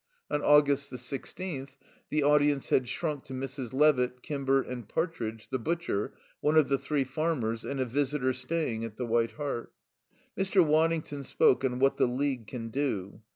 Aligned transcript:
On 0.31 0.41
August 0.41 0.89
the 0.89 0.97
sixteenth, 0.97 1.77
the 2.09 2.23
audience 2.23 2.69
had 2.69 2.87
shrunk 2.89 3.23
to 3.25 3.33
Mrs. 3.35 3.71
Levitt, 3.71 4.23
Kimber 4.23 4.63
and 4.63 4.89
Partridge, 4.89 5.49
the 5.49 5.59
butcher, 5.59 6.15
one 6.39 6.55
of 6.55 6.69
the 6.69 6.79
three 6.79 7.03
farmers, 7.03 7.63
and 7.63 7.79
a 7.79 7.85
visitor 7.85 8.33
staying 8.33 8.83
at 8.83 8.97
the 8.97 9.05
White 9.05 9.33
Hart. 9.33 9.71
Mr. 10.35 10.65
Waddington 10.65 11.21
spoke 11.21 11.63
on 11.63 11.77
"What 11.77 11.97
the 11.97 12.07
League 12.07 12.47
Can 12.47 12.69
Do." 12.69 13.21